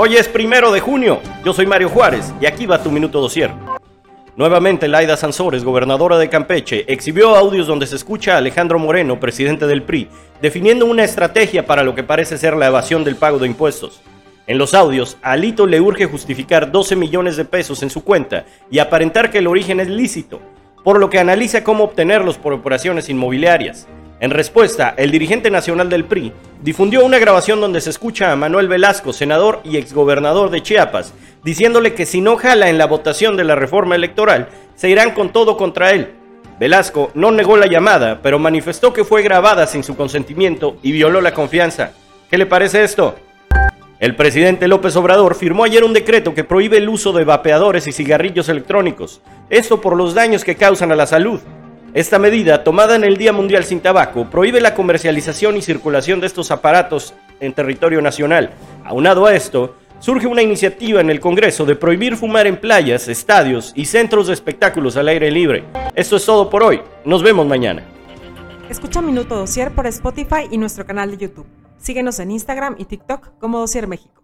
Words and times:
Hoy 0.00 0.14
es 0.14 0.28
primero 0.28 0.70
de 0.70 0.78
junio. 0.78 1.20
Yo 1.44 1.52
soy 1.52 1.66
Mario 1.66 1.88
Juárez 1.88 2.32
y 2.40 2.46
aquí 2.46 2.66
va 2.66 2.80
tu 2.80 2.92
minuto 2.92 3.20
dosier. 3.20 3.50
Nuevamente, 4.36 4.86
Laida 4.86 5.16
Sansores, 5.16 5.64
gobernadora 5.64 6.16
de 6.18 6.28
Campeche, 6.28 6.84
exhibió 6.86 7.34
audios 7.34 7.66
donde 7.66 7.84
se 7.88 7.96
escucha 7.96 8.34
a 8.34 8.36
Alejandro 8.36 8.78
Moreno, 8.78 9.18
presidente 9.18 9.66
del 9.66 9.82
PRI, 9.82 10.08
definiendo 10.40 10.86
una 10.86 11.02
estrategia 11.02 11.66
para 11.66 11.82
lo 11.82 11.96
que 11.96 12.04
parece 12.04 12.38
ser 12.38 12.56
la 12.56 12.68
evasión 12.68 13.02
del 13.02 13.16
pago 13.16 13.40
de 13.40 13.48
impuestos. 13.48 14.00
En 14.46 14.56
los 14.56 14.72
audios, 14.72 15.16
a 15.20 15.32
Alito 15.32 15.66
le 15.66 15.80
urge 15.80 16.06
justificar 16.06 16.70
12 16.70 16.94
millones 16.94 17.36
de 17.36 17.44
pesos 17.44 17.82
en 17.82 17.90
su 17.90 18.04
cuenta 18.04 18.46
y 18.70 18.78
aparentar 18.78 19.32
que 19.32 19.38
el 19.38 19.48
origen 19.48 19.80
es 19.80 19.88
lícito, 19.88 20.40
por 20.84 21.00
lo 21.00 21.10
que 21.10 21.18
analiza 21.18 21.64
cómo 21.64 21.82
obtenerlos 21.82 22.38
por 22.38 22.52
operaciones 22.52 23.08
inmobiliarias. 23.08 23.88
En 24.20 24.30
respuesta, 24.30 24.94
el 24.96 25.12
dirigente 25.12 25.48
nacional 25.48 25.88
del 25.88 26.04
PRI 26.04 26.32
difundió 26.60 27.04
una 27.04 27.20
grabación 27.20 27.60
donde 27.60 27.80
se 27.80 27.90
escucha 27.90 28.32
a 28.32 28.36
Manuel 28.36 28.66
Velasco, 28.66 29.12
senador 29.12 29.60
y 29.62 29.76
exgobernador 29.76 30.50
de 30.50 30.60
Chiapas, 30.60 31.14
diciéndole 31.44 31.94
que 31.94 32.04
si 32.04 32.20
no 32.20 32.36
jala 32.36 32.68
en 32.68 32.78
la 32.78 32.86
votación 32.86 33.36
de 33.36 33.44
la 33.44 33.54
reforma 33.54 33.94
electoral, 33.94 34.48
se 34.74 34.90
irán 34.90 35.12
con 35.12 35.32
todo 35.32 35.56
contra 35.56 35.92
él. 35.92 36.14
Velasco 36.58 37.12
no 37.14 37.30
negó 37.30 37.56
la 37.56 37.68
llamada, 37.68 38.18
pero 38.20 38.40
manifestó 38.40 38.92
que 38.92 39.04
fue 39.04 39.22
grabada 39.22 39.68
sin 39.68 39.84
su 39.84 39.96
consentimiento 39.96 40.78
y 40.82 40.90
violó 40.90 41.20
la 41.20 41.32
confianza. 41.32 41.92
¿Qué 42.28 42.38
le 42.38 42.46
parece 42.46 42.82
esto? 42.82 43.14
El 44.00 44.16
presidente 44.16 44.66
López 44.66 44.96
Obrador 44.96 45.36
firmó 45.36 45.62
ayer 45.62 45.84
un 45.84 45.92
decreto 45.92 46.34
que 46.34 46.42
prohíbe 46.42 46.78
el 46.78 46.88
uso 46.88 47.12
de 47.12 47.24
vapeadores 47.24 47.86
y 47.86 47.92
cigarrillos 47.92 48.48
electrónicos, 48.48 49.20
esto 49.48 49.80
por 49.80 49.96
los 49.96 50.14
daños 50.14 50.44
que 50.44 50.56
causan 50.56 50.90
a 50.90 50.96
la 50.96 51.06
salud. 51.06 51.40
Esta 51.94 52.18
medida, 52.18 52.64
tomada 52.64 52.96
en 52.96 53.04
el 53.04 53.16
Día 53.16 53.32
Mundial 53.32 53.64
sin 53.64 53.80
Tabaco, 53.80 54.28
prohíbe 54.28 54.60
la 54.60 54.74
comercialización 54.74 55.56
y 55.56 55.62
circulación 55.62 56.20
de 56.20 56.26
estos 56.26 56.50
aparatos 56.50 57.14
en 57.40 57.54
territorio 57.54 58.02
nacional. 58.02 58.50
Aunado 58.84 59.24
a 59.24 59.34
esto, 59.34 59.74
surge 59.98 60.26
una 60.26 60.42
iniciativa 60.42 61.00
en 61.00 61.08
el 61.08 61.18
Congreso 61.18 61.64
de 61.64 61.76
prohibir 61.76 62.16
fumar 62.16 62.46
en 62.46 62.58
playas, 62.58 63.08
estadios 63.08 63.72
y 63.74 63.86
centros 63.86 64.26
de 64.26 64.34
espectáculos 64.34 64.98
al 64.98 65.08
aire 65.08 65.30
libre. 65.30 65.64
Esto 65.94 66.16
es 66.16 66.26
todo 66.26 66.50
por 66.50 66.62
hoy. 66.62 66.82
Nos 67.06 67.22
vemos 67.22 67.46
mañana. 67.46 67.82
Escucha 68.68 69.00
Minuto 69.00 69.36
Dosier 69.36 69.72
por 69.72 69.86
Spotify 69.86 70.46
y 70.50 70.58
nuestro 70.58 70.84
canal 70.84 71.10
de 71.10 71.16
YouTube. 71.16 71.46
Síguenos 71.78 72.18
en 72.18 72.32
Instagram 72.32 72.76
y 72.76 72.84
TikTok 72.84 73.38
como 73.38 73.60
Dosier 73.60 73.86
México. 73.86 74.17